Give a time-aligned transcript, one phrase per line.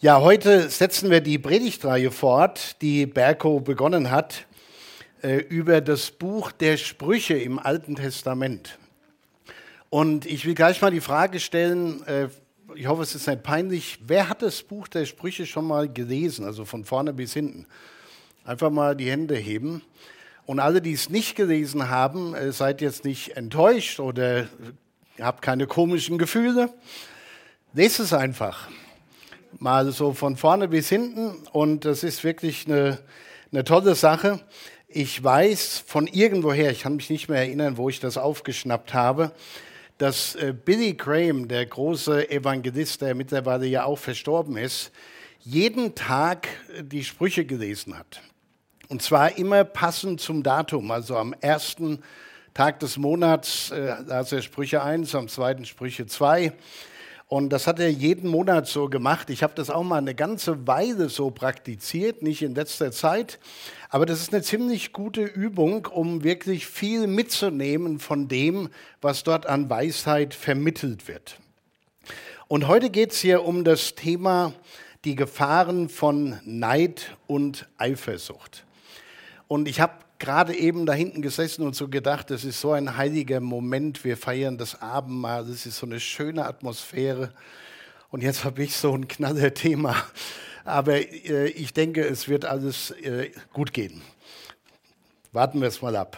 [0.00, 4.46] Ja, heute setzen wir die Predigtreihe fort, die Berko begonnen hat,
[5.22, 8.78] äh, über das Buch der Sprüche im Alten Testament.
[9.90, 12.28] Und ich will gleich mal die Frage stellen, äh,
[12.76, 16.44] ich hoffe, es ist nicht peinlich, wer hat das Buch der Sprüche schon mal gelesen,
[16.44, 17.66] also von vorne bis hinten?
[18.44, 19.82] Einfach mal die Hände heben.
[20.46, 24.46] Und alle, die es nicht gelesen haben, äh, seid jetzt nicht enttäuscht oder
[25.20, 26.72] habt keine komischen Gefühle.
[27.72, 28.68] Lest es einfach
[29.58, 32.98] mal so von vorne bis hinten und das ist wirklich eine,
[33.52, 34.40] eine tolle Sache.
[34.88, 39.32] Ich weiß von irgendwoher, ich kann mich nicht mehr erinnern, wo ich das aufgeschnappt habe,
[39.98, 44.92] dass äh, Billy Graham, der große Evangelist, der mittlerweile ja auch verstorben ist,
[45.40, 46.48] jeden Tag
[46.82, 48.20] die Sprüche gelesen hat.
[48.88, 52.02] Und zwar immer passend zum Datum, also am ersten
[52.54, 56.52] Tag des Monats, äh, las er Sprüche 1, am zweiten Sprüche 2
[57.28, 59.28] und das hat er jeden Monat so gemacht.
[59.28, 63.38] Ich habe das auch mal eine ganze Weile so praktiziert, nicht in letzter Zeit.
[63.90, 68.70] Aber das ist eine ziemlich gute Übung, um wirklich viel mitzunehmen von dem,
[69.02, 71.38] was dort an Weisheit vermittelt wird.
[72.48, 74.54] Und heute geht es hier um das Thema
[75.04, 78.64] die Gefahren von Neid und Eifersucht.
[79.48, 82.96] Und ich habe gerade eben da hinten gesessen und so gedacht, das ist so ein
[82.96, 87.32] heiliger Moment, wir feiern das Abendmahl, das ist so eine schöne Atmosphäre.
[88.10, 89.94] Und jetzt habe ich so ein knaller Thema.
[90.64, 94.02] Aber äh, ich denke, es wird alles äh, gut gehen.
[95.32, 96.16] Warten wir es mal ab.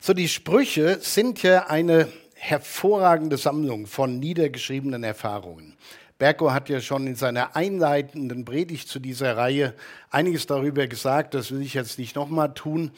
[0.00, 5.76] So, die Sprüche sind ja eine hervorragende Sammlung von niedergeschriebenen Erfahrungen.
[6.18, 9.72] Berko hat ja schon in seiner einleitenden Predigt zu dieser Reihe
[10.10, 12.90] einiges darüber gesagt, das will ich jetzt nicht nochmal tun,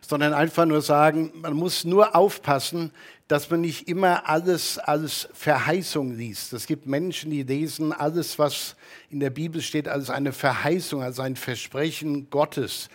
[0.00, 2.90] sondern einfach nur sagen, man muss nur aufpassen,
[3.28, 6.52] dass man nicht immer alles als Verheißung liest.
[6.52, 8.74] Es gibt Menschen, die lesen alles, was
[9.08, 12.88] in der Bibel steht, als eine Verheißung, als ein Versprechen Gottes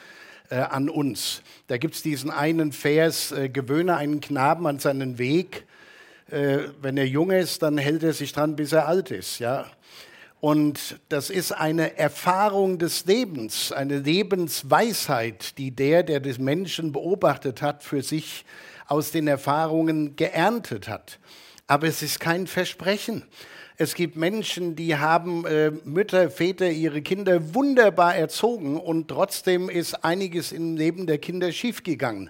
[0.50, 1.42] äh, an uns.
[1.68, 5.66] Da gibt es diesen einen Vers, äh, gewöhne einen Knaben an seinen Weg,
[6.32, 9.40] wenn er jung ist, dann hält er sich dran, bis er alt ist.
[9.40, 9.66] Ja?
[10.42, 17.62] Und das ist eine Erfahrung des Lebens, eine Lebensweisheit, die der, der des Menschen beobachtet
[17.62, 18.46] hat, für sich
[18.88, 21.20] aus den Erfahrungen geerntet hat.
[21.68, 23.24] Aber es ist kein Versprechen.
[23.82, 30.04] Es gibt Menschen, die haben äh, Mütter, Väter, ihre Kinder wunderbar erzogen und trotzdem ist
[30.04, 32.30] einiges im Leben der Kinder schiefgegangen.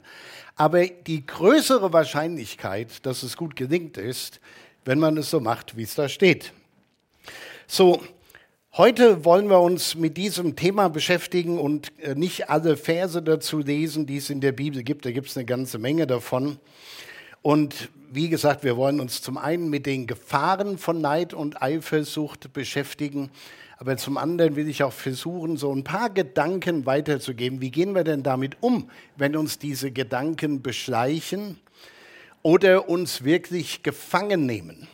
[0.60, 4.42] Aber die größere Wahrscheinlichkeit, dass es gut gelingt ist,
[4.84, 6.52] wenn man es so macht, wie es da steht.
[7.66, 8.04] So,
[8.74, 14.06] heute wollen wir uns mit diesem Thema beschäftigen und äh, nicht alle Verse dazu lesen,
[14.06, 15.06] die es in der Bibel gibt.
[15.06, 16.60] Da gibt es eine ganze Menge davon.
[17.42, 22.52] Und wie gesagt, wir wollen uns zum einen mit den Gefahren von Neid und Eifersucht
[22.52, 23.32] beschäftigen,
[23.80, 27.62] aber zum anderen will ich auch versuchen, so ein paar Gedanken weiterzugeben.
[27.62, 31.58] Wie gehen wir denn damit um, wenn uns diese Gedanken beschleichen
[32.42, 34.90] oder uns wirklich gefangen nehmen?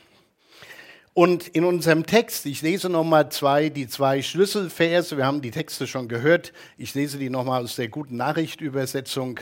[1.16, 5.88] Und in unserem Text, ich lese nochmal zwei, die zwei Schlüsselverse, wir haben die Texte
[5.88, 9.40] schon gehört, ich lese die nochmal aus der guten Nachricht-Übersetzung.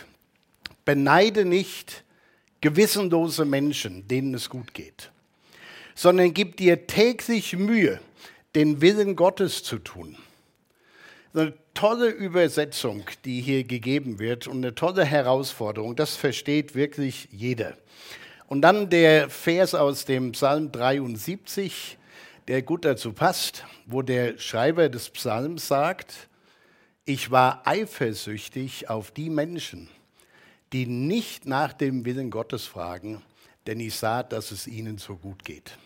[0.85, 2.05] Beneide nicht
[2.61, 5.11] gewissenlose Menschen, denen es gut geht,
[5.95, 7.99] sondern gib dir täglich Mühe,
[8.55, 10.17] den Willen Gottes zu tun.
[11.33, 15.95] Eine tolle Übersetzung, die hier gegeben wird und eine tolle Herausforderung.
[15.95, 17.75] Das versteht wirklich jeder.
[18.47, 21.97] Und dann der Vers aus dem Psalm 73,
[22.47, 26.29] der gut dazu passt, wo der Schreiber des Psalms sagt,
[27.05, 29.89] ich war eifersüchtig auf die Menschen,
[30.71, 33.23] die nicht nach dem Willen Gottes fragen,
[33.65, 35.77] denn ich sah, dass es ihnen so gut geht.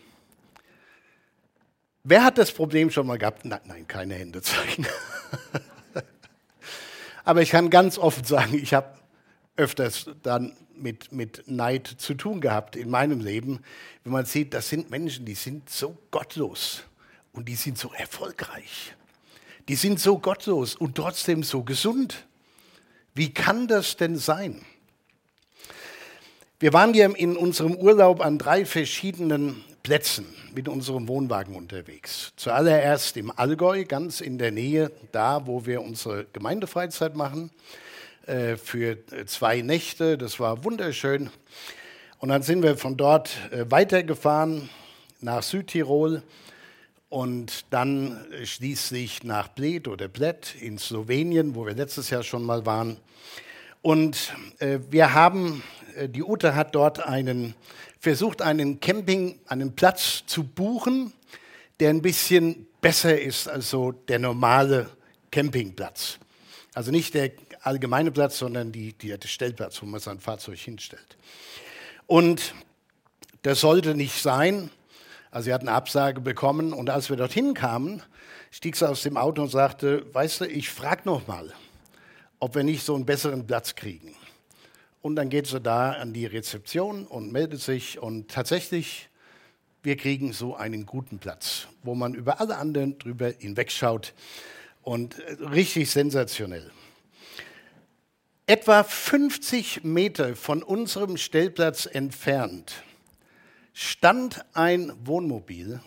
[2.10, 3.44] Wer hat das Problem schon mal gehabt?
[3.44, 4.86] Nein, nein keine Hände zeigen.
[7.24, 8.96] Aber ich kann ganz offen sagen, ich habe
[9.56, 13.60] öfters dann mit, mit Neid zu tun gehabt in meinem Leben,
[14.04, 16.84] wenn man sieht, das sind Menschen, die sind so gottlos
[17.32, 18.94] und die sind so erfolgreich.
[19.68, 22.24] Die sind so gottlos und trotzdem so gesund.
[23.14, 24.64] Wie kann das denn sein?
[26.58, 32.34] Wir waren hier in unserem Urlaub an drei verschiedenen Plätzen mit unserem Wohnwagen unterwegs.
[32.36, 37.50] Zuallererst im Allgäu, ganz in der Nähe, da wo wir unsere Gemeindefreizeit machen,
[38.26, 40.18] äh, für zwei Nächte.
[40.18, 41.30] Das war wunderschön.
[42.18, 44.68] Und dann sind wir von dort äh, weitergefahren
[45.22, 46.22] nach Südtirol
[47.08, 52.66] und dann schließlich nach Bled oder Bled in Slowenien, wo wir letztes Jahr schon mal
[52.66, 52.98] waren.
[53.80, 55.62] Und äh, wir haben,
[56.08, 57.54] die Ute hat dort einen
[57.98, 61.12] versucht, einen Camping, einen Platz zu buchen,
[61.80, 64.88] der ein bisschen besser ist als so der normale
[65.30, 66.18] Campingplatz.
[66.74, 71.16] Also nicht der allgemeine Platz, sondern die, die, der Stellplatz, wo man sein Fahrzeug hinstellt.
[72.06, 72.54] Und
[73.42, 74.70] das sollte nicht sein.
[75.30, 78.02] Also sie hat eine Absage bekommen und als wir dorthin kamen,
[78.50, 81.52] stieg sie aus dem Auto und sagte, weißt du, ich frage noch mal,
[82.40, 84.14] ob wir nicht so einen besseren Platz kriegen.
[85.00, 89.08] Und dann geht sie da an die Rezeption und meldet sich und tatsächlich,
[89.82, 94.12] wir kriegen so einen guten Platz, wo man über alle anderen drüber hinwegschaut
[94.82, 96.70] und äh, richtig sensationell.
[98.46, 102.82] Etwa 50 Meter von unserem Stellplatz entfernt
[103.74, 105.80] stand ein Wohnmobil.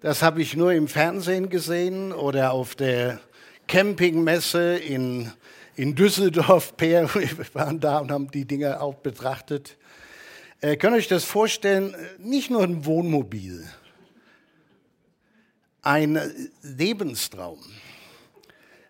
[0.00, 3.20] Das habe ich nur im Fernsehen gesehen oder auf der
[3.72, 5.32] Campingmesse in,
[5.76, 6.76] in Düsseldorf.
[6.76, 9.78] Per, wir waren da und haben die Dinge auch betrachtet.
[10.60, 11.96] Äh, könnt ihr euch das vorstellen?
[12.18, 13.66] Nicht nur ein Wohnmobil,
[15.80, 16.20] ein
[16.60, 17.60] Lebenstraum.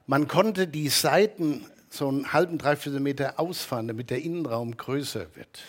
[0.09, 5.61] Man konnte die Seiten so einen halben, dreiviertel Meter ausfahren, damit der Innenraum größer wird.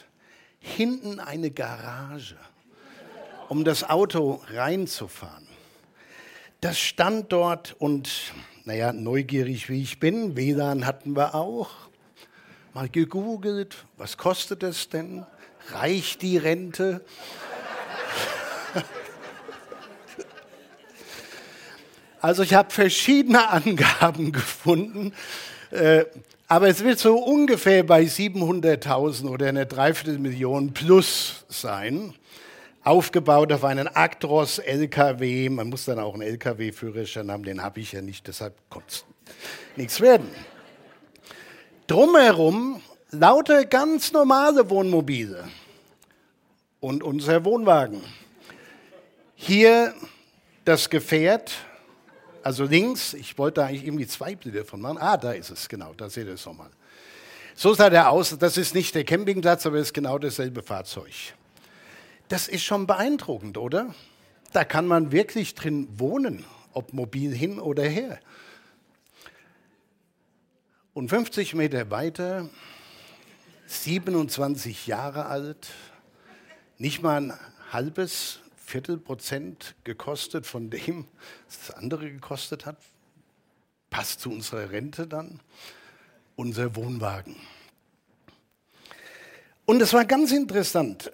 [0.57, 2.37] Hinten eine Garage,
[3.47, 5.52] um das Auto reinzufahren.
[6.63, 8.09] Das stand dort und,
[8.63, 11.71] naja, neugierig wie ich bin, WLAN hatten wir auch.
[12.73, 15.25] Mal gegoogelt, was kostet es denn?
[15.71, 17.01] Reicht die Rente?
[22.21, 25.11] Also ich habe verschiedene Angaben gefunden
[25.71, 26.05] äh,
[26.47, 32.13] aber es wird so ungefähr bei 700.000 oder einer Dreiviertelmillion plus sein.
[32.83, 35.49] Aufgebaut auf einen Actros LKW.
[35.49, 39.05] Man muss dann auch einen LKW-Führerschein haben, den habe ich ja nicht, deshalb konnte es
[39.75, 40.29] nichts werden.
[41.87, 42.81] Drumherum
[43.11, 45.45] lauter ganz normale Wohnmobile
[46.79, 48.01] und unser Wohnwagen.
[49.35, 49.93] Hier
[50.65, 51.51] das Gefährt
[52.43, 54.97] also links, ich wollte da eigentlich irgendwie zwei Bilder von machen.
[54.99, 56.69] Ah, da ist es, genau, da seht ihr es nochmal.
[57.55, 58.37] So sah der aus.
[58.37, 61.13] Das ist nicht der Campingplatz, aber es ist genau dasselbe Fahrzeug.
[62.33, 63.93] Das ist schon beeindruckend, oder?
[64.53, 68.19] Da kann man wirklich drin wohnen, ob mobil hin oder her.
[70.95, 72.49] Und 50 Meter weiter,
[73.67, 75.69] 27 Jahre alt,
[76.79, 77.39] nicht mal ein
[77.71, 81.05] halbes Viertelprozent gekostet von dem,
[81.45, 82.77] was das andere gekostet hat.
[83.91, 85.39] Passt zu unserer Rente dann.
[86.35, 87.35] Unser Wohnwagen.
[89.65, 91.11] Und es war ganz interessant,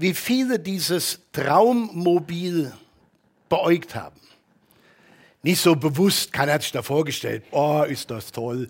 [0.00, 2.72] wie viele dieses Traummobil
[3.48, 4.20] beäugt haben.
[5.42, 8.68] Nicht so bewusst, keiner hat sich da vorgestellt, oh, ist das toll.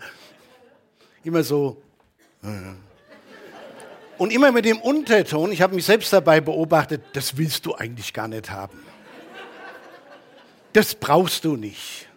[1.23, 1.81] Immer so,
[2.43, 2.47] äh,
[4.17, 8.13] und immer mit dem Unterton, ich habe mich selbst dabei beobachtet, das willst du eigentlich
[8.13, 8.79] gar nicht haben.
[10.73, 12.07] Das brauchst du nicht.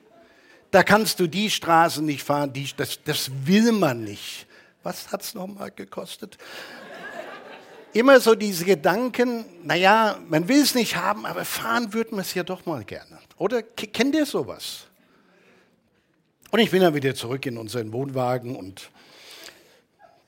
[0.71, 4.47] Da kannst du die Straße nicht fahren, die, das, das will man nicht.
[4.83, 6.37] Was hat es nochmal gekostet?
[7.95, 12.35] Immer so diese Gedanken, naja, man will es nicht haben, aber fahren würde man es
[12.35, 13.19] ja doch mal gerne.
[13.39, 14.89] Oder kennt ihr sowas?
[16.51, 18.91] Und ich bin dann wieder zurück in unseren Wohnwagen und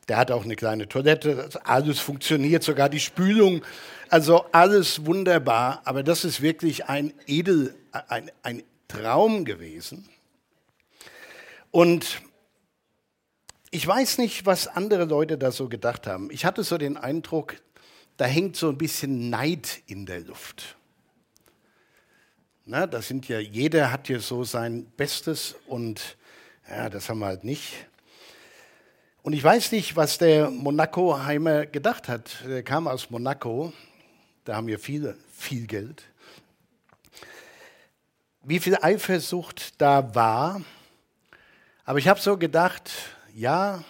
[0.08, 3.64] der hat auch eine kleine Toilette, alles funktioniert, sogar die Spülung.
[4.10, 10.08] Also alles wunderbar, aber das ist wirklich ein Edel, ein, ein Traum gewesen.
[11.72, 12.22] Und
[13.70, 16.30] ich weiß nicht, was andere Leute da so gedacht haben.
[16.30, 17.56] Ich hatte so den Eindruck,
[18.16, 20.76] da hängt so ein bisschen Neid in der Luft.
[22.64, 26.16] Na, das sind ja, jeder hat ja so sein Bestes und
[26.68, 27.86] ja, das haben wir halt nicht.
[29.22, 32.44] Und ich weiß nicht, was der Monaco-Heimer gedacht hat.
[32.46, 33.72] Er kam aus Monaco,
[34.44, 36.04] da haben wir viel, viel Geld.
[38.42, 40.60] Wie viel Eifersucht da war.
[41.84, 42.90] Aber ich habe so gedacht,
[43.36, 43.84] ja,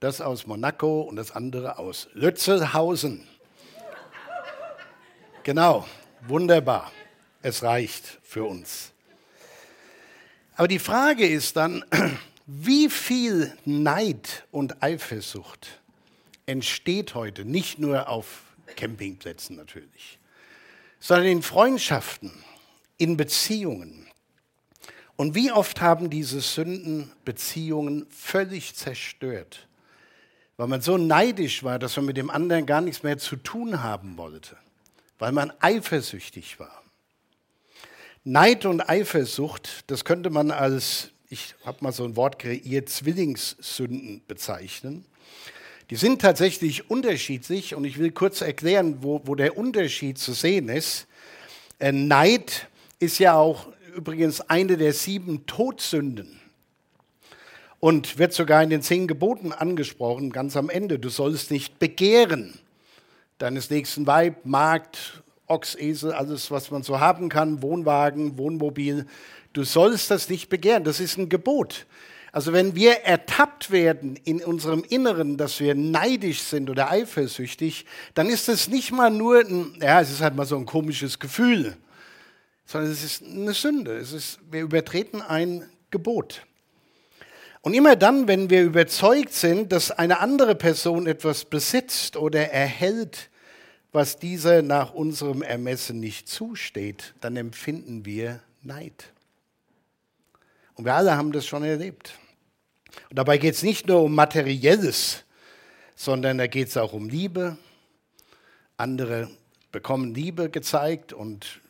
[0.00, 3.28] das aus Monaco und das andere aus Lützelhausen.
[5.44, 5.86] Genau,
[6.26, 6.90] wunderbar.
[7.42, 8.92] Es reicht für uns.
[10.56, 11.84] Aber die Frage ist dann,
[12.46, 15.80] wie viel Neid und Eifersucht
[16.46, 18.42] entsteht heute, nicht nur auf
[18.74, 20.18] Campingplätzen natürlich,
[20.98, 22.32] sondern in Freundschaften,
[22.98, 24.08] in Beziehungen.
[25.16, 29.68] Und wie oft haben diese Sünden Beziehungen völlig zerstört,
[30.56, 33.82] weil man so neidisch war, dass man mit dem anderen gar nichts mehr zu tun
[33.82, 34.56] haben wollte,
[35.18, 36.82] weil man eifersüchtig war.
[38.24, 44.20] Neid und Eifersucht, das könnte man als ich habe mal so ein Wort kreiert, Zwillingssünden
[44.28, 45.06] bezeichnen.
[45.88, 50.68] Die sind tatsächlich unterschiedlich und ich will kurz erklären, wo, wo der Unterschied zu sehen
[50.68, 51.06] ist.
[51.78, 56.40] Äh, Neid ist ja auch übrigens eine der sieben Todsünden
[57.80, 60.98] und wird sogar in den zehn Geboten angesprochen, ganz am Ende.
[60.98, 62.58] Du sollst nicht begehren
[63.38, 69.06] deines nächsten Weib, Markt, Ochs, Esel, alles, was man so haben kann, Wohnwagen, Wohnmobil.
[69.52, 70.84] Du sollst das nicht begehren.
[70.84, 71.86] Das ist ein Gebot.
[72.30, 77.84] Also wenn wir ertappt werden in unserem Inneren, dass wir neidisch sind oder eifersüchtig,
[78.14, 81.18] dann ist das nicht mal nur ein, ja, es ist halt mal so ein komisches
[81.18, 81.76] Gefühl,
[82.72, 83.98] sondern es ist eine Sünde.
[83.98, 86.46] Es ist, wir übertreten ein Gebot.
[87.60, 93.28] Und immer dann, wenn wir überzeugt sind, dass eine andere Person etwas besitzt oder erhält,
[93.92, 99.12] was dieser nach unserem Ermessen nicht zusteht, dann empfinden wir Neid.
[100.74, 102.14] Und wir alle haben das schon erlebt.
[103.10, 105.24] Und dabei geht es nicht nur um Materielles,
[105.94, 107.58] sondern da geht es auch um Liebe.
[108.78, 109.28] Andere
[109.72, 111.61] bekommen Liebe gezeigt und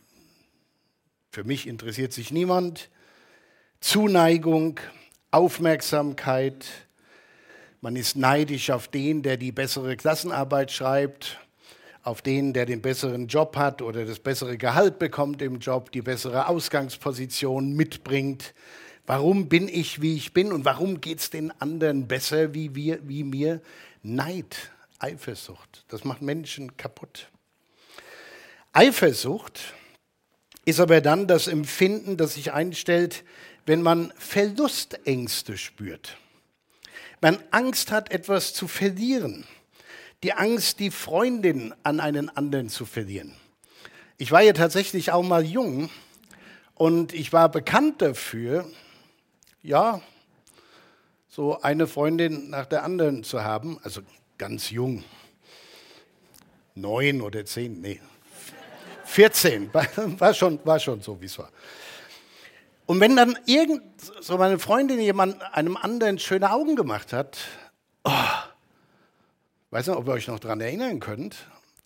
[1.33, 2.91] für mich interessiert sich niemand.
[3.81, 4.79] Zuneigung,
[5.31, 6.67] Aufmerksamkeit.
[7.81, 11.41] Man ist neidisch auf den, der die bessere Klassenarbeit schreibt,
[12.03, 16.03] auf den, der den besseren Job hat oder das bessere Gehalt bekommt im Job, die
[16.03, 18.53] bessere Ausgangsposition mitbringt.
[19.07, 22.99] Warum bin ich, wie ich bin und warum geht es den anderen besser wie, wir,
[23.09, 23.63] wie mir?
[24.03, 27.31] Neid, Eifersucht, das macht Menschen kaputt.
[28.75, 29.73] Eifersucht
[30.65, 33.25] ist aber dann das Empfinden, das sich einstellt,
[33.67, 36.17] wenn man Verlustängste spürt.
[37.21, 39.45] Man Angst hat, etwas zu verlieren.
[40.23, 43.35] Die Angst, die Freundin an einen anderen zu verlieren.
[44.19, 45.91] Ich war ja tatsächlich auch mal jung
[46.75, 48.69] und ich war bekannt dafür,
[49.63, 50.01] ja,
[51.29, 54.03] so eine Freundin nach der anderen zu haben, also
[54.39, 55.03] ganz jung,
[56.75, 58.01] neun oder zehn, nee,
[59.13, 59.73] 14,
[60.19, 61.51] war schon, war schon so, wie es war.
[62.87, 63.83] Und wenn dann irgend,
[64.21, 67.39] so meine Freundin jemand einem anderen schöne Augen gemacht hat,
[68.05, 68.11] oh,
[69.71, 71.37] weiß nicht, ob ihr euch noch daran erinnern könnt,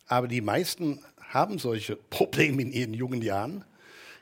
[0.06, 3.64] aber die meisten haben solche Probleme in ihren jungen Jahren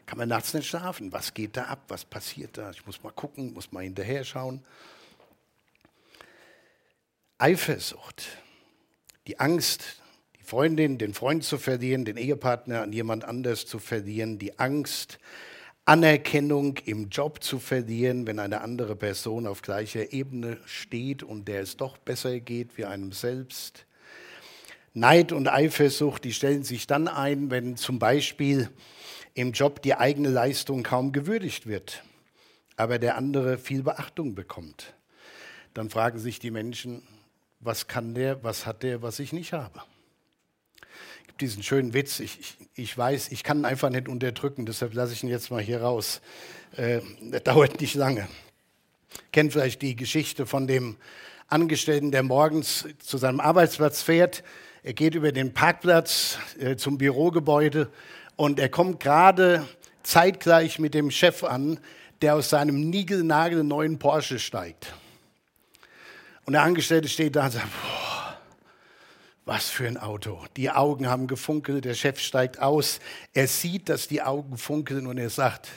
[0.06, 1.12] kann man nachts nicht schlafen.
[1.12, 1.80] Was geht da ab?
[1.88, 2.70] Was passiert da?
[2.70, 4.62] Ich muss mal gucken, muss mal hinterher schauen.
[7.38, 8.24] Eifersucht,
[9.26, 10.02] die Angst,
[10.44, 15.18] Freundin, den Freund zu verlieren, den Ehepartner an jemand anders zu verlieren, die Angst,
[15.86, 21.60] Anerkennung im Job zu verlieren, wenn eine andere Person auf gleicher Ebene steht und der
[21.60, 23.84] es doch besser geht wie einem selbst.
[24.94, 28.70] Neid und Eifersucht, die stellen sich dann ein, wenn zum Beispiel
[29.34, 32.02] im Job die eigene Leistung kaum gewürdigt wird,
[32.76, 34.94] aber der andere viel Beachtung bekommt.
[35.74, 37.02] Dann fragen sich die Menschen,
[37.60, 39.82] was kann der, was hat der, was ich nicht habe.
[41.40, 45.12] Diesen schönen Witz, ich, ich, ich weiß, ich kann ihn einfach nicht unterdrücken, deshalb lasse
[45.12, 46.20] ich ihn jetzt mal hier raus.
[46.76, 48.28] Äh, das dauert nicht lange.
[49.32, 50.96] Kennt vielleicht die Geschichte von dem
[51.48, 54.44] Angestellten, der morgens zu seinem Arbeitsplatz fährt.
[54.82, 57.90] Er geht über den Parkplatz äh, zum Bürogebäude
[58.36, 59.66] und er kommt gerade
[60.02, 61.80] zeitgleich mit dem Chef an,
[62.22, 64.94] der aus seinem niegelnagelneuen Porsche steigt.
[66.44, 68.13] Und der Angestellte steht da und sagt, boah,
[69.44, 70.42] was für ein Auto.
[70.56, 73.00] Die Augen haben gefunkelt, der Chef steigt aus.
[73.32, 75.68] Er sieht, dass die Augen funkeln und er sagt,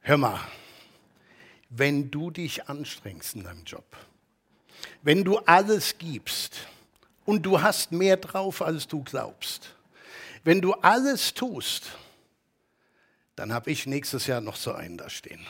[0.00, 0.40] hör mal,
[1.68, 3.84] wenn du dich anstrengst in deinem Job,
[5.02, 6.66] wenn du alles gibst
[7.24, 9.74] und du hast mehr drauf, als du glaubst,
[10.42, 11.92] wenn du alles tust,
[13.36, 15.46] dann habe ich nächstes Jahr noch so einen da stehen.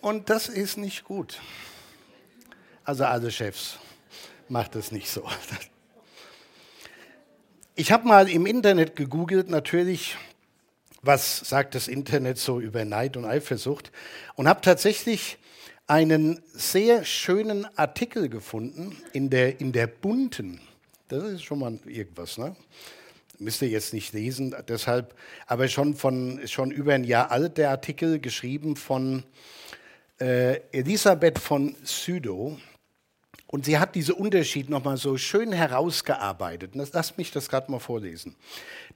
[0.00, 1.40] Und das ist nicht gut.
[2.84, 3.78] Also alle Chefs,
[4.48, 5.28] macht es nicht so.
[7.74, 10.18] Ich habe mal im Internet gegoogelt, natürlich,
[11.00, 13.90] was sagt das Internet so über Neid und Eifersucht,
[14.34, 15.38] und habe tatsächlich
[15.86, 20.60] einen sehr schönen Artikel gefunden in der, in der bunten
[21.12, 22.56] das ist schon mal irgendwas, ne?
[23.38, 25.14] Müsst ihr jetzt nicht lesen, deshalb,
[25.46, 29.24] aber schon von schon über ein Jahr alt der Artikel geschrieben von
[30.20, 32.58] äh, Elisabeth von Südow.
[33.52, 36.70] Und sie hat diesen Unterschied nochmal so schön herausgearbeitet.
[36.74, 38.34] Lass mich das gerade mal vorlesen.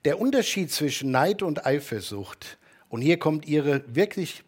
[0.07, 2.57] Der Unterschied zwischen Neid und Eifersucht,
[2.89, 4.45] und hier kommt ihre wirklich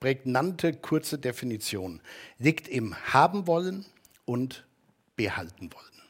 [0.00, 2.00] prägnante, kurze Definition,
[2.38, 3.84] liegt im Haben wollen
[4.24, 4.64] und
[5.16, 6.02] behalten wollen.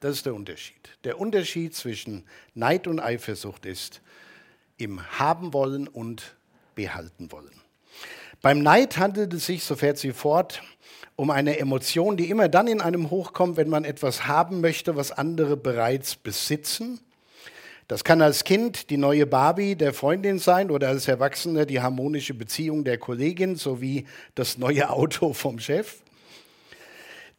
[0.00, 0.98] Das ist der Unterschied.
[1.04, 2.24] Der Unterschied zwischen
[2.54, 4.02] Neid und Eifersucht ist
[4.78, 6.36] im Haben wollen und
[6.74, 7.54] behalten wollen.
[8.42, 10.60] Beim Neid handelt es sich, so fährt sie fort,
[11.18, 15.10] um eine Emotion, die immer dann in einem hochkommt, wenn man etwas haben möchte, was
[15.10, 17.00] andere bereits besitzen.
[17.88, 22.34] Das kann als Kind die neue Barbie der Freundin sein oder als Erwachsener die harmonische
[22.34, 24.06] Beziehung der Kollegin sowie
[24.36, 25.96] das neue Auto vom Chef.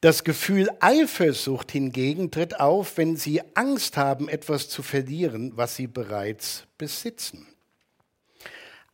[0.01, 5.87] Das Gefühl Eifersucht hingegen tritt auf, wenn Sie Angst haben, etwas zu verlieren, was Sie
[5.87, 7.47] bereits besitzen.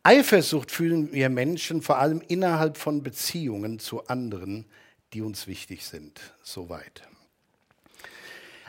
[0.06, 4.64] Eifersucht fühlen wir Menschen vor allem innerhalb von Beziehungen zu anderen,
[5.12, 6.20] die uns wichtig sind.
[6.44, 7.02] Soweit.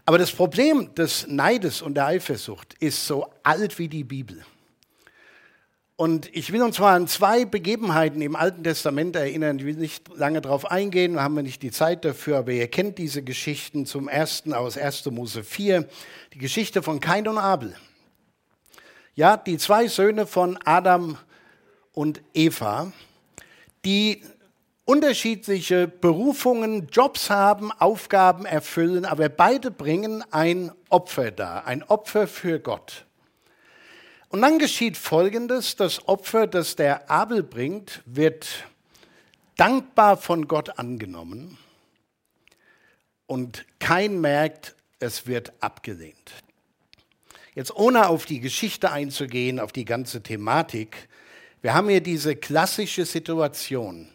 [0.03, 4.44] Aber das Problem des Neides und der Eifersucht ist so alt wie die Bibel.
[5.96, 9.60] Und ich will uns mal an zwei Begebenheiten im Alten Testament erinnern.
[9.60, 12.98] Ich will nicht lange darauf eingehen, haben wir nicht die Zeit dafür, aber ihr kennt
[12.98, 13.86] diese Geschichten.
[13.86, 15.06] Zum ersten aus 1.
[15.12, 15.88] Mose 4,
[16.34, 17.75] die Geschichte von Kain und Abel.
[19.13, 21.15] Ja, die zwei Söhne von Adam
[21.98, 22.92] und Eva,
[23.84, 24.22] die
[24.86, 32.60] unterschiedliche Berufungen, Jobs haben, Aufgaben erfüllen, aber beide bringen ein Opfer dar, ein Opfer für
[32.60, 33.08] Gott.
[34.30, 38.48] Und dann geschieht Folgendes, das Opfer, das der Abel bringt, wird
[39.56, 41.58] dankbar von Gott angenommen
[43.25, 46.32] und kein merkt, es wird abgelehnt.
[47.56, 51.10] Jetzt ohne auf die Geschichte einzugehen, auf die ganze Thematik,
[51.62, 54.10] wir haben hier diese klassische Situation.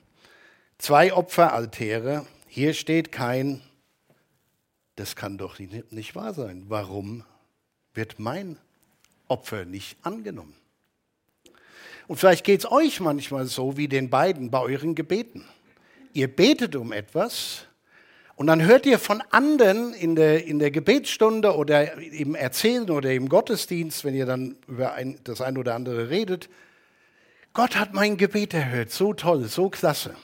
[0.79, 3.61] Zwei Opferaltäre, hier steht kein,
[4.97, 6.65] das kann doch nicht wahr sein.
[6.69, 7.25] Warum
[7.95, 8.59] wird mein
[9.29, 10.55] Opfer nicht angenommen?
[12.09, 15.45] Und vielleicht geht es euch manchmal so wie den beiden bei euren Gebeten.
[16.13, 17.67] Ihr betet um etwas
[18.35, 23.13] und dann hört ihr von anderen in der, in der Gebetsstunde oder im Erzählen oder
[23.13, 26.49] im Gottesdienst, wenn ihr dann über ein, das eine oder andere redet,
[27.55, 30.17] Gott hat mein Gebet erhört, so toll, so klasse.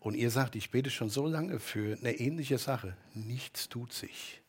[0.00, 2.96] Und ihr sagt, ich bete schon so lange für eine ähnliche Sache.
[3.14, 4.40] Nichts tut sich.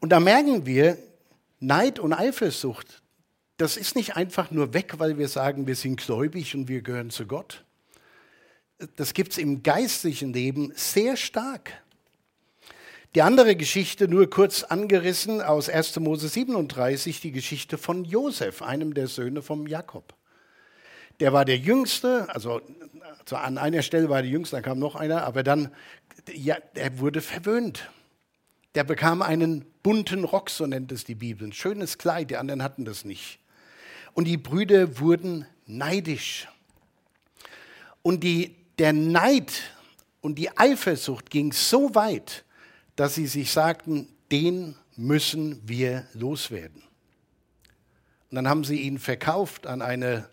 [0.00, 0.98] Und da merken wir,
[1.60, 3.02] Neid und Eifersucht,
[3.56, 7.10] das ist nicht einfach nur weg, weil wir sagen, wir sind gläubig und wir gehören
[7.10, 7.64] zu Gott.
[8.96, 11.81] Das gibt es im geistlichen Leben sehr stark.
[13.14, 16.00] Die andere Geschichte, nur kurz angerissen, aus 1.
[16.00, 20.14] Mose 37, die Geschichte von Josef, einem der Söhne von Jakob.
[21.20, 22.62] Der war der Jüngste, also,
[23.30, 25.70] an einer Stelle war der Jüngste, dann kam noch einer, aber dann,
[26.32, 27.90] ja, er wurde verwöhnt.
[28.74, 32.62] Der bekam einen bunten Rock, so nennt es die Bibel, ein schönes Kleid, die anderen
[32.62, 33.40] hatten das nicht.
[34.14, 36.48] Und die Brüder wurden neidisch.
[38.00, 39.52] Und die, der Neid
[40.22, 42.44] und die Eifersucht ging so weit,
[42.96, 46.82] dass sie sich sagten, den müssen wir loswerden.
[48.30, 50.28] Und dann haben sie ihn verkauft an eine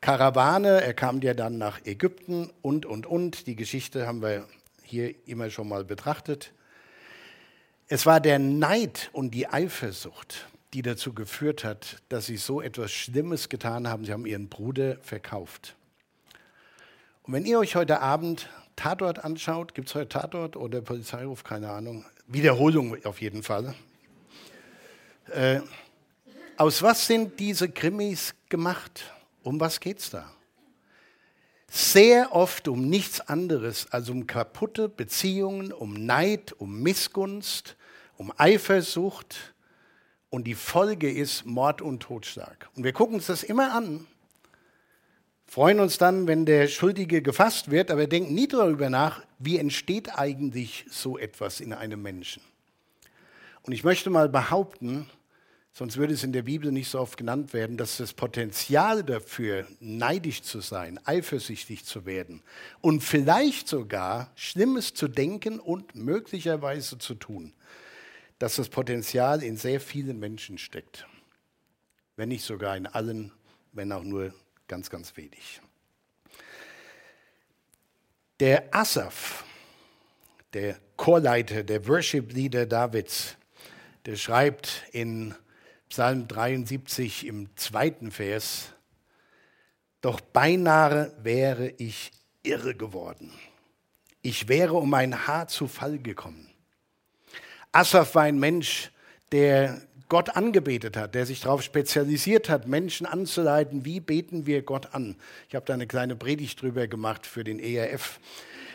[0.00, 0.82] Karawane.
[0.82, 3.46] Er kam ja dann nach Ägypten und, und, und.
[3.46, 4.46] Die Geschichte haben wir
[4.82, 6.52] hier immer schon mal betrachtet.
[7.86, 12.90] Es war der Neid und die Eifersucht, die dazu geführt hat, dass sie so etwas
[12.90, 14.04] Schlimmes getan haben.
[14.04, 15.76] Sie haben ihren Bruder verkauft.
[17.22, 21.70] Und wenn ihr euch heute Abend Tatort anschaut, gibt es heute Tatort oder Polizeiruf, keine
[21.70, 22.04] Ahnung.
[22.26, 23.74] Wiederholung auf jeden Fall.
[25.30, 25.60] Äh,
[26.56, 29.12] aus was sind diese Krimis gemacht?
[29.42, 30.30] Um was geht es da?
[31.68, 37.76] Sehr oft um nichts anderes als um kaputte Beziehungen, um Neid, um Missgunst,
[38.16, 39.54] um Eifersucht.
[40.30, 42.68] Und die Folge ist Mord und Totschlag.
[42.76, 44.06] Und wir gucken uns das immer an
[45.54, 50.18] freuen uns dann, wenn der Schuldige gefasst wird, aber denken nie darüber nach, wie entsteht
[50.18, 52.42] eigentlich so etwas in einem Menschen.
[53.62, 55.08] Und ich möchte mal behaupten,
[55.72, 59.64] sonst würde es in der Bibel nicht so oft genannt werden, dass das Potenzial dafür,
[59.78, 62.42] neidisch zu sein, eifersüchtig zu werden
[62.80, 67.52] und vielleicht sogar Schlimmes zu denken und möglicherweise zu tun,
[68.40, 71.06] dass das Potenzial in sehr vielen Menschen steckt.
[72.16, 73.30] Wenn nicht sogar in allen,
[73.72, 74.34] wenn auch nur
[74.68, 75.60] ganz, ganz wenig.
[78.40, 79.44] Der Asaf,
[80.52, 83.36] der Chorleiter, der Worship-Leader Davids,
[84.06, 85.34] der schreibt in
[85.88, 88.72] Psalm 73 im zweiten Vers,
[90.00, 93.32] doch beinahe wäre ich irre geworden.
[94.20, 96.50] Ich wäre um ein Haar zu Fall gekommen.
[97.72, 98.90] Asaf war ein Mensch,
[99.32, 104.94] der Gott angebetet hat, der sich darauf spezialisiert hat, Menschen anzuleiten, wie beten wir Gott
[104.94, 105.16] an.
[105.48, 108.20] Ich habe da eine kleine Predigt drüber gemacht für den ERF.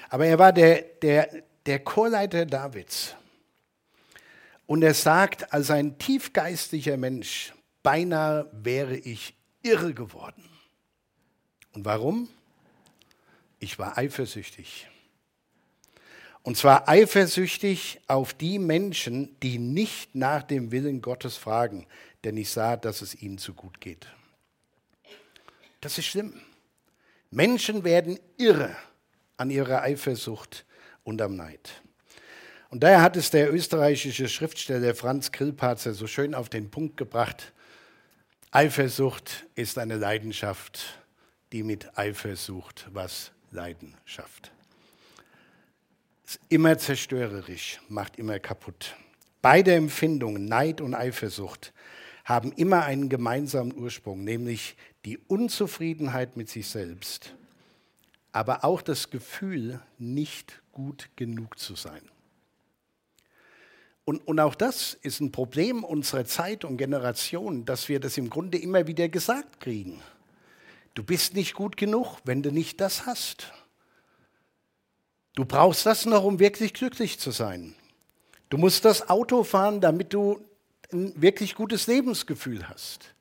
[0.10, 3.16] Aber er war der, der, der Chorleiter Davids.
[4.66, 10.44] Und er sagt, als ein tiefgeistlicher Mensch, beinahe wäre ich irre geworden.
[11.74, 12.30] Und warum?
[13.60, 14.89] Ich war eifersüchtig.
[16.50, 21.86] Und zwar eifersüchtig auf die Menschen, die nicht nach dem Willen Gottes fragen,
[22.24, 24.08] denn ich sah, dass es ihnen zu gut geht.
[25.80, 26.42] Das ist schlimm.
[27.30, 28.76] Menschen werden irre
[29.38, 30.66] an ihrer Eifersucht
[31.04, 31.84] und am Neid.
[32.72, 37.54] Und daher hat es der österreichische Schriftsteller Franz Grillparzer so schön auf den Punkt gebracht,
[38.50, 41.00] Eifersucht ist eine Leidenschaft,
[41.52, 44.52] die mit Eifersucht was Leidenschaft.
[46.30, 48.96] Ist immer zerstörerisch, macht immer kaputt.
[49.42, 51.74] Beide Empfindungen, Neid und Eifersucht,
[52.24, 57.34] haben immer einen gemeinsamen Ursprung, nämlich die Unzufriedenheit mit sich selbst,
[58.32, 62.04] aber auch das Gefühl, nicht gut genug zu sein.
[64.06, 68.30] Und, und auch das ist ein Problem unserer Zeit und Generation, dass wir das im
[68.30, 70.00] Grunde immer wieder gesagt kriegen.
[70.94, 73.52] Du bist nicht gut genug, wenn du nicht das hast.
[75.40, 77.74] Du brauchst das noch, um wirklich glücklich zu sein.
[78.50, 80.46] Du musst das Auto fahren, damit du
[80.92, 83.16] ein wirklich gutes Lebensgefühl hast.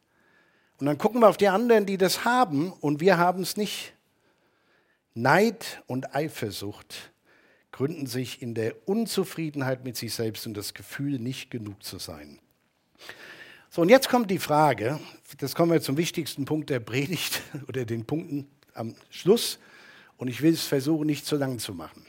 [0.80, 3.92] Und dann gucken wir auf die anderen, die das haben und wir haben es nicht.
[5.14, 7.12] Neid und Eifersucht
[7.70, 12.40] gründen sich in der Unzufriedenheit mit sich selbst und das Gefühl, nicht genug zu sein.
[13.70, 14.98] So, und jetzt kommt die Frage,
[15.38, 19.60] das kommen wir zum wichtigsten Punkt der Predigt oder den Punkten am Schluss
[20.16, 22.07] und ich will es versuchen, nicht zu lang zu machen.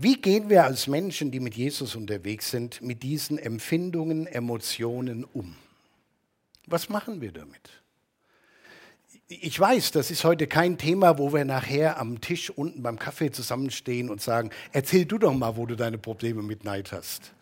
[0.00, 5.56] Wie gehen wir als Menschen, die mit Jesus unterwegs sind, mit diesen Empfindungen, Emotionen um?
[6.66, 7.82] Was machen wir damit?
[9.26, 13.32] Ich weiß, das ist heute kein Thema, wo wir nachher am Tisch unten beim Kaffee
[13.32, 17.32] zusammenstehen und sagen, erzähl du doch mal, wo du deine Probleme mit Neid hast.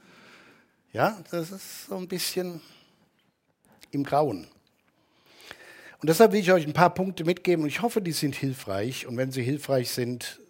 [0.94, 2.62] Ja, das ist so ein bisschen
[3.90, 4.46] im Grauen.
[6.00, 9.06] Und deshalb will ich euch ein paar Punkte mitgeben und ich hoffe, die sind hilfreich.
[9.06, 10.40] Und wenn sie hilfreich sind,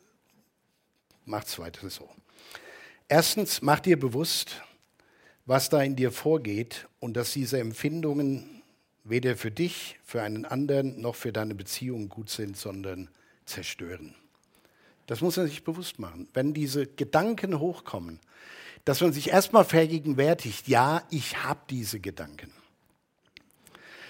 [1.27, 2.09] macht es weiter so.
[3.09, 4.63] Erstens, mach dir bewusst,
[5.45, 8.63] was da in dir vorgeht und dass diese Empfindungen
[9.05, 13.09] weder für dich, für einen anderen noch für deine Beziehung gut sind, sondern
[13.45, 14.15] zerstören.
[15.07, 16.29] Das muss man sich bewusst machen.
[16.35, 18.19] Wenn diese Gedanken hochkommen,
[18.85, 22.53] dass man sich erstmal vergegenwärtigt, ja, ich habe diese Gedanken.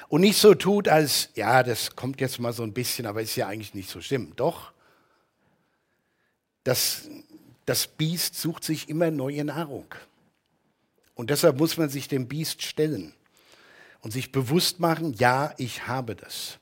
[0.09, 3.37] Und nicht so tut, als, ja, das kommt jetzt mal so ein bisschen, aber ist
[3.37, 4.33] ja eigentlich nicht so schlimm.
[4.37, 4.73] Doch,
[6.67, 7.09] das,
[7.65, 9.87] das Biest sucht sich immer neue Nahrung.
[11.15, 13.15] Und deshalb muss man sich dem Biest stellen
[14.01, 16.59] und sich bewusst machen, ja, ich habe das.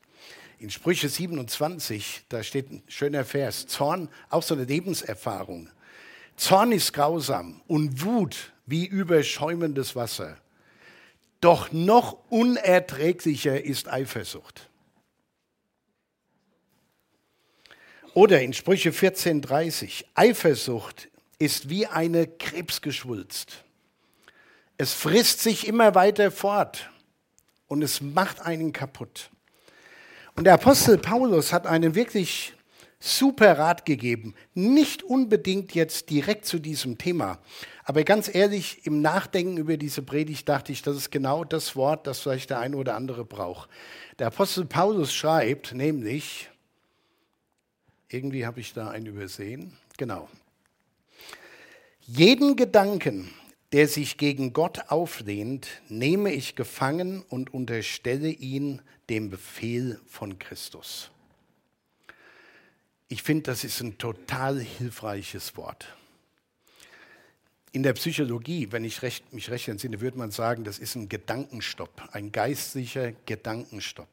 [0.59, 5.71] In Sprüche 27, da steht ein schöner Vers, Zorn, auch so eine Lebenserfahrung.
[6.37, 10.37] Zorn ist grausam und Wut wie überschäumendes Wasser.
[11.41, 14.71] Doch noch unerträglicher ist Eifersucht.
[18.15, 21.09] Oder in Sprüche 14,30, Eifersucht
[21.41, 23.65] ist wie eine Krebsgeschwulst.
[24.79, 26.91] Es frisst sich immer weiter fort
[27.67, 29.31] und es macht einen kaputt.
[30.37, 32.55] Und der Apostel Paulus hat einen wirklich
[33.01, 34.35] super Rat gegeben.
[34.55, 37.41] Nicht unbedingt jetzt direkt zu diesem Thema,
[37.83, 42.07] aber ganz ehrlich, im Nachdenken über diese Predigt dachte ich, das ist genau das Wort,
[42.07, 43.69] das vielleicht der eine oder andere braucht.
[44.21, 46.49] Der Apostel Paulus schreibt nämlich,
[48.15, 50.29] irgendwie habe ich da einen übersehen, genau,
[52.07, 53.31] jeden Gedanken,
[53.73, 61.11] der sich gegen Gott auflehnt, nehme ich gefangen und unterstelle ihn dem Befehl von Christus.
[63.09, 65.95] Ich finde, das ist ein total hilfreiches Wort.
[67.73, 69.01] In der Psychologie, wenn ich
[69.33, 74.09] mich recht entsinne, würde man sagen, das ist ein Gedankenstopp, ein geistlicher Gedankenstopp.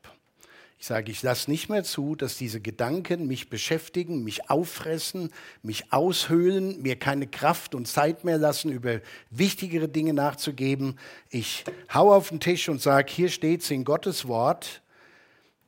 [0.82, 5.94] Ich sage, ich lasse nicht mehr zu, dass diese Gedanken mich beschäftigen, mich auffressen, mich
[5.94, 10.98] aushöhlen, mir keine Kraft und Zeit mehr lassen, über wichtigere Dinge nachzugeben.
[11.30, 14.82] Ich hau auf den Tisch und sage, hier steht es in Gottes Wort,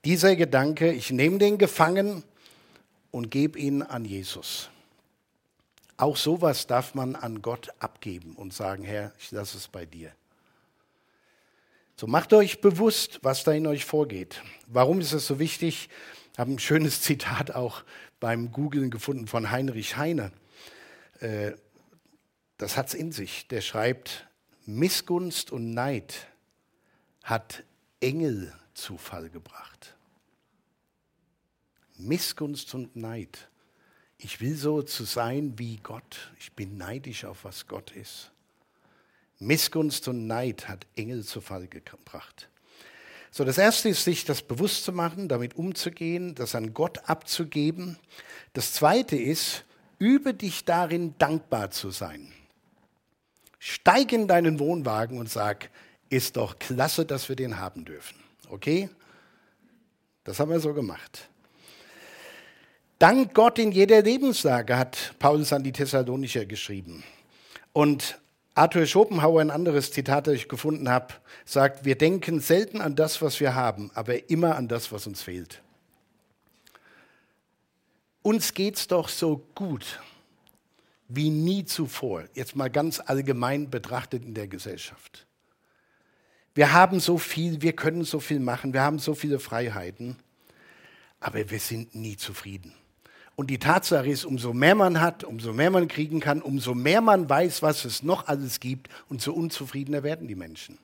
[0.04, 2.24] dieser Gedanke, ich nehme den gefangen
[3.12, 4.72] und gebe ihn an Jesus.
[5.96, 10.12] Auch sowas darf man an Gott abgeben und sagen, Herr, ich lasse es bei dir.
[11.96, 14.42] So macht euch bewusst, was da in euch vorgeht.
[14.68, 15.90] Warum ist es so wichtig?
[16.34, 17.84] Ich habe ein schönes Zitat auch
[18.20, 20.32] beim Googlen gefunden von Heinrich Heine.
[21.20, 21.54] Äh,
[22.58, 23.48] das hat es in sich.
[23.48, 24.28] Der schreibt,
[24.66, 26.28] Missgunst und Neid
[27.22, 27.64] hat
[28.00, 29.96] Engel zu Fall gebracht.
[31.96, 33.50] Missgunst und Neid.
[34.18, 36.32] Ich will so zu sein wie Gott.
[36.40, 38.33] Ich bin neidisch auf was Gott ist.
[39.46, 42.50] Missgunst und Neid hat Engel zu Fall gebracht.
[43.32, 47.98] So, das erste ist, sich das bewusst zu machen, damit umzugehen, das an Gott abzugeben.
[48.54, 49.66] Das zweite ist,
[49.98, 52.32] übe dich darin, dankbar zu sein.
[53.58, 55.72] Steig in deinen Wohnwagen und sag,
[56.10, 58.20] ist doch klasse, dass wir den haben dürfen.
[58.50, 58.90] Okay?
[60.24, 61.30] Das haben wir so gemacht.
[63.00, 67.04] Dank Gott in jeder Lebenslage, hat Paulus an die Thessalonicher geschrieben.
[67.74, 68.20] Und
[68.56, 73.22] Arthur Schopenhauer, ein anderes Zitat, das ich gefunden habe, sagt, wir denken selten an das,
[73.22, 75.62] was wir haben, aber immer an das, was uns fehlt.
[78.22, 80.00] Uns geht es doch so gut
[81.08, 85.26] wie nie zuvor, jetzt mal ganz allgemein betrachtet in der Gesellschaft.
[86.56, 90.16] Wir haben so viel, wir können so viel machen, wir haben so viele Freiheiten,
[91.20, 92.74] aber wir sind nie zufrieden.
[93.36, 97.02] Und die Tatsache ist, umso mehr man hat, umso mehr man kriegen kann, umso mehr
[97.02, 100.78] man weiß, was es noch alles gibt, umso unzufriedener werden die Menschen.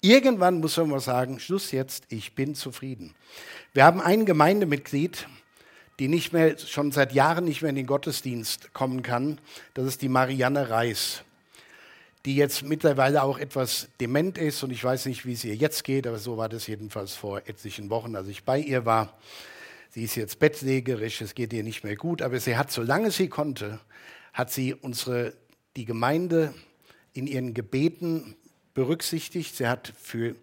[0.00, 3.14] Irgendwann muss man mal sagen, Schluss jetzt, ich bin zufrieden.
[3.72, 5.26] Wir haben ein Gemeindemitglied,
[5.98, 9.38] die nicht mehr, schon seit Jahren nicht mehr in den Gottesdienst kommen kann.
[9.74, 11.22] Das ist die Marianne Reis,
[12.24, 15.82] die jetzt mittlerweile auch etwas dement ist und ich weiß nicht, wie es ihr jetzt
[15.82, 19.14] geht, aber so war das jedenfalls vor etlichen Wochen, als ich bei ihr war.
[19.90, 23.28] Sie ist jetzt bettlägerisch, es geht ihr nicht mehr gut, aber sie hat, solange sie
[23.28, 23.80] konnte,
[24.34, 25.32] hat sie unsere,
[25.76, 26.52] die Gemeinde
[27.14, 28.36] in ihren Gebeten
[28.74, 29.56] berücksichtigt.
[29.56, 30.36] Sie hat für,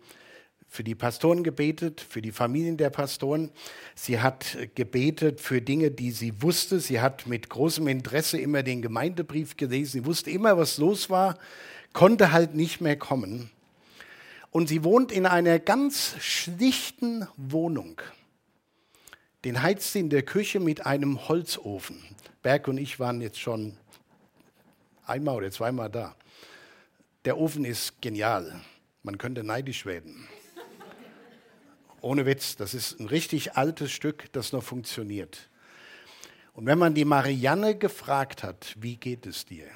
[0.68, 3.52] für die Pastoren gebetet, für die Familien der Pastoren.
[3.94, 6.80] Sie hat gebetet für Dinge, die sie wusste.
[6.80, 9.92] Sie hat mit großem Interesse immer den Gemeindebrief gelesen.
[9.92, 11.38] Sie wusste immer, was los war,
[11.94, 13.52] konnte halt nicht mehr kommen.
[14.50, 18.02] Und sie wohnt in einer ganz schlichten Wohnung.
[19.46, 22.02] Den heizt sie in der Küche mit einem Holzofen.
[22.42, 23.78] Berg und ich waren jetzt schon
[25.06, 26.16] einmal oder zweimal da.
[27.26, 28.60] Der Ofen ist genial.
[29.04, 30.28] Man könnte neidisch werden.
[32.02, 35.48] Ohne Witz, das ist ein richtig altes Stück, das noch funktioniert.
[36.54, 39.68] Und wenn man die Marianne gefragt hat, wie geht es dir,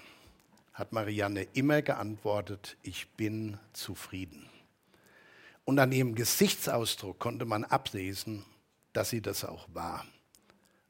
[0.73, 4.49] hat Marianne immer geantwortet, ich bin zufrieden.
[5.63, 8.45] Und an ihrem Gesichtsausdruck konnte man ablesen,
[8.93, 10.05] dass sie das auch war.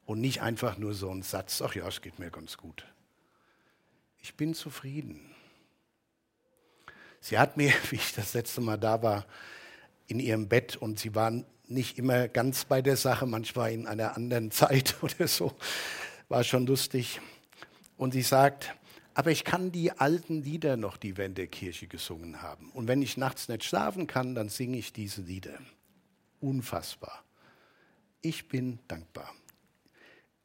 [0.04, 2.84] Und nicht einfach nur so ein Satz, ach ja, es geht mir ganz gut.
[4.18, 5.20] Ich bin zufrieden.
[7.20, 9.26] Sie hat mir, wie ich das letzte Mal da war,
[10.06, 14.16] in ihrem Bett und sie waren nicht immer ganz bei der Sache, manchmal in einer
[14.16, 15.54] anderen Zeit oder so,
[16.28, 17.20] war schon lustig.
[17.96, 18.74] Und sie sagt,
[19.14, 22.70] aber ich kann die alten Lieder noch, die wir in der Kirche gesungen haben.
[22.70, 25.58] Und wenn ich nachts nicht schlafen kann, dann singe ich diese Lieder.
[26.40, 27.22] Unfassbar
[28.22, 29.32] ich bin dankbar.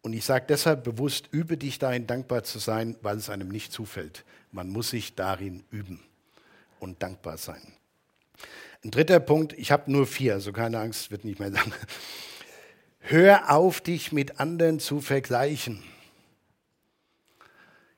[0.01, 3.71] Und ich sage deshalb bewusst, übe dich darin, dankbar zu sein, weil es einem nicht
[3.71, 4.23] zufällt.
[4.51, 5.99] Man muss sich darin üben
[6.79, 7.73] und dankbar sein.
[8.83, 11.73] Ein dritter Punkt, ich habe nur vier, also keine Angst, wird nicht mehr lang.
[12.99, 15.81] Hör auf, dich mit anderen zu vergleichen.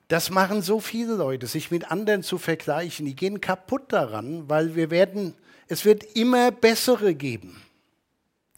[0.08, 3.06] Das machen so viele Leute, sich mit anderen zu vergleichen.
[3.06, 5.34] Die gehen kaputt daran, weil wir werden,
[5.68, 7.62] es wird immer bessere geben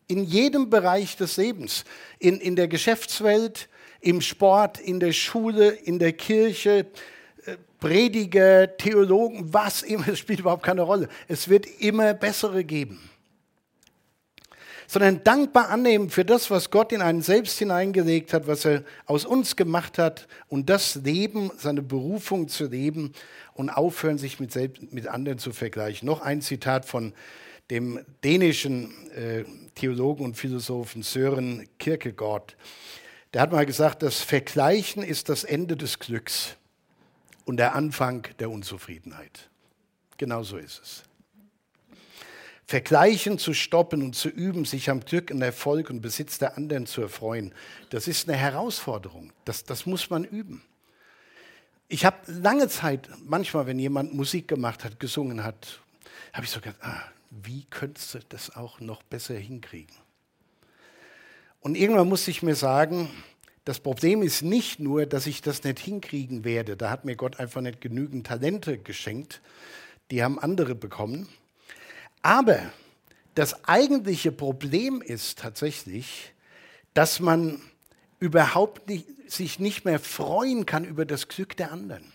[0.09, 1.85] in jedem Bereich des Lebens,
[2.17, 3.69] in, in der Geschäftswelt,
[4.01, 6.87] im Sport, in der Schule, in der Kirche,
[7.45, 11.09] äh, Prediger, Theologen, was immer, es spielt überhaupt keine Rolle.
[11.27, 12.99] Es wird immer bessere geben.
[14.87, 19.25] Sondern dankbar annehmen für das, was Gott in einen selbst hineingelegt hat, was er aus
[19.25, 23.13] uns gemacht hat und das Leben, seine Berufung zu leben
[23.53, 26.07] und aufhören, sich mit, selbst, mit anderen zu vergleichen.
[26.07, 27.13] Noch ein Zitat von
[27.69, 29.43] dem dänischen äh,
[29.75, 32.57] Theologen und Philosophen Sören Kierkegaard.
[33.33, 36.55] Der hat mal gesagt, das Vergleichen ist das Ende des Glücks
[37.45, 39.49] und der Anfang der Unzufriedenheit.
[40.17, 41.03] Genau so ist es.
[42.65, 46.85] Vergleichen zu stoppen und zu üben, sich am Glück und Erfolg und Besitz der anderen
[46.85, 47.51] zu erfreuen,
[47.89, 49.33] das ist eine Herausforderung.
[49.45, 50.61] Das, das muss man üben.
[51.87, 55.81] Ich habe lange Zeit, manchmal, wenn jemand Musik gemacht hat, gesungen hat,
[56.31, 59.95] habe ich so gedacht, ah, wie könntest du das auch noch besser hinkriegen?
[61.61, 63.09] Und irgendwann musste ich mir sagen,
[63.65, 66.77] das Problem ist nicht nur, dass ich das nicht hinkriegen werde.
[66.77, 69.41] Da hat mir Gott einfach nicht genügend Talente geschenkt.
[70.09, 71.29] Die haben andere bekommen.
[72.21, 72.59] Aber
[73.35, 76.33] das eigentliche Problem ist tatsächlich,
[76.93, 77.61] dass man
[78.19, 82.11] überhaupt nicht, sich nicht mehr freuen kann über das Glück der anderen.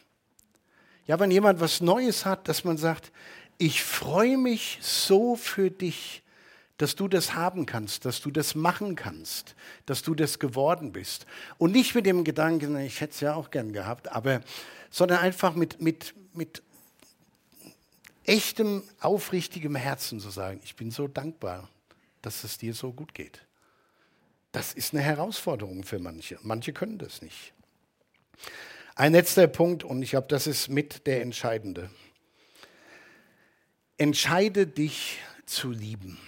[1.06, 3.12] Ja, wenn jemand was Neues hat, dass man sagt,
[3.58, 6.22] ich freue mich so für dich,
[6.76, 9.54] dass du das haben kannst, dass du das machen kannst,
[9.86, 11.26] dass du das geworden bist.
[11.56, 14.40] Und nicht mit dem Gedanken, ich hätte es ja auch gern gehabt, aber,
[14.90, 16.62] sondern einfach mit, mit, mit
[18.24, 21.68] echtem, aufrichtigem Herzen zu sagen, ich bin so dankbar,
[22.22, 23.46] dass es dir so gut geht.
[24.50, 26.38] Das ist eine Herausforderung für manche.
[26.42, 27.52] Manche können das nicht.
[28.94, 31.90] Ein letzter Punkt, und ich glaube, das ist mit der entscheidende.
[33.96, 36.18] Entscheide dich zu lieben.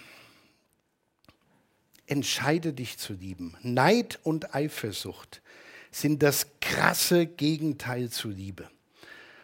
[2.07, 3.57] Entscheide dich zu lieben.
[3.62, 5.42] Neid und Eifersucht
[5.90, 8.70] sind das krasse Gegenteil zu Liebe.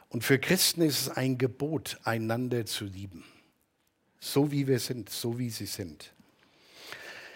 [0.08, 3.24] Und für Christen ist es ein Gebot, einander zu lieben.
[4.20, 6.12] So wie wir sind, so wie sie sind.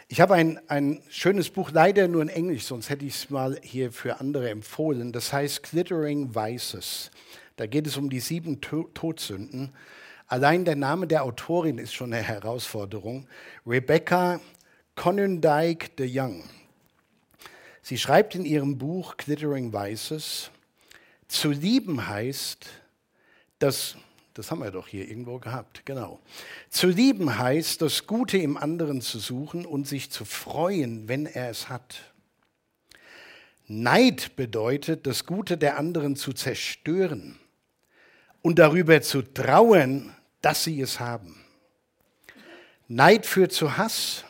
[0.08, 3.58] Ich habe ein, ein schönes Buch, leider nur in Englisch, sonst hätte ich es mal
[3.62, 5.10] hier für andere empfohlen.
[5.12, 7.10] Das heißt Glittering Vices.
[7.56, 9.72] Da geht es um die sieben Todsünden.
[10.28, 13.28] Allein der Name der Autorin ist schon eine Herausforderung.
[13.64, 14.40] Rebecca
[14.96, 16.42] Conondike de Young.
[17.80, 20.50] Sie schreibt in ihrem Buch Glittering Vices,
[21.28, 22.66] zu lieben heißt,
[23.60, 23.96] dass,
[24.34, 26.18] das haben wir doch hier irgendwo gehabt, genau.
[26.70, 31.50] Zu lieben heißt, das Gute im anderen zu suchen und sich zu freuen, wenn er
[31.50, 32.12] es hat.
[33.68, 37.38] Neid bedeutet, das Gute der anderen zu zerstören
[38.42, 40.15] und darüber zu trauern,
[40.46, 41.44] dass sie es haben.
[42.86, 44.22] Neid führt zu Hass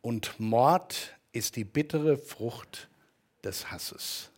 [0.00, 2.88] und Mord ist die bittere Frucht
[3.44, 4.30] des Hasses.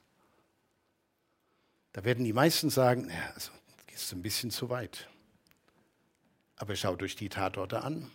[1.93, 3.53] Da werden die meisten sagen, ja, also,
[3.87, 5.09] das ist ein bisschen zu weit.
[6.57, 8.11] Aber schaut euch die Tatorte an.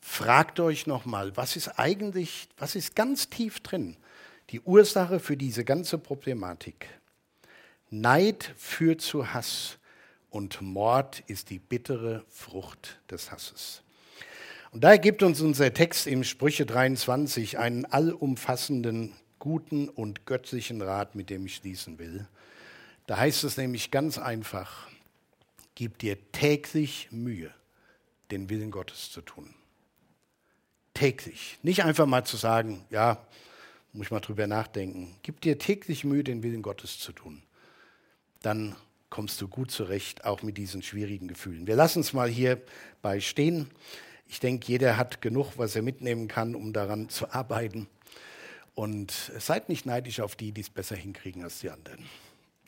[0.00, 3.96] Fragt euch nochmal, was ist eigentlich, was ist ganz tief drin?
[4.48, 6.88] Die Ursache für diese ganze Problematik.
[7.88, 9.78] Neid führt zu Hass
[10.30, 13.82] und Mord ist die bittere Frucht des Hasses.
[14.72, 21.16] Und daher gibt uns unser Text im Sprüche 23 einen allumfassenden, guten und göttlichen Rat,
[21.16, 22.28] mit dem ich schließen will.
[23.06, 24.86] Da heißt es nämlich ganz einfach,
[25.74, 27.52] gib dir täglich Mühe,
[28.30, 29.52] den Willen Gottes zu tun.
[30.94, 31.58] Täglich.
[31.62, 33.26] Nicht einfach mal zu sagen, ja,
[33.92, 35.16] muss ich mal drüber nachdenken.
[35.22, 37.42] Gib dir täglich Mühe, den Willen Gottes zu tun.
[38.42, 38.76] Dann
[39.10, 41.66] kommst du gut zurecht, auch mit diesen schwierigen Gefühlen.
[41.66, 43.68] Wir lassen es mal hierbei stehen.
[44.28, 47.88] Ich denke, jeder hat genug, was er mitnehmen kann, um daran zu arbeiten.
[48.76, 52.06] Und seid nicht neidisch auf die, die es besser hinkriegen als die anderen.